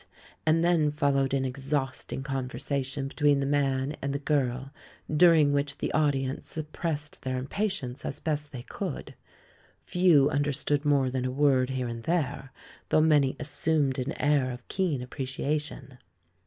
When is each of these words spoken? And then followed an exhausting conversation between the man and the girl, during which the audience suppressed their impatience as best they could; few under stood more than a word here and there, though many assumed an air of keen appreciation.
And 0.47 0.63
then 0.63 0.91
followed 0.91 1.31
an 1.31 1.45
exhausting 1.45 2.23
conversation 2.23 3.07
between 3.07 3.39
the 3.39 3.45
man 3.45 3.97
and 4.01 4.13
the 4.13 4.17
girl, 4.17 4.71
during 5.15 5.53
which 5.53 5.77
the 5.77 5.91
audience 5.91 6.47
suppressed 6.47 7.21
their 7.21 7.37
impatience 7.37 8.03
as 8.03 8.19
best 8.19 8.51
they 8.51 8.63
could; 8.63 9.13
few 9.85 10.27
under 10.31 10.51
stood 10.53 10.85
more 10.85 11.11
than 11.11 11.25
a 11.25 11.29
word 11.29 11.69
here 11.69 11.87
and 11.87 12.01
there, 12.01 12.51
though 12.89 12.99
many 12.99 13.35
assumed 13.39 13.99
an 13.99 14.13
air 14.19 14.49
of 14.49 14.67
keen 14.69 15.03
appreciation. 15.03 15.99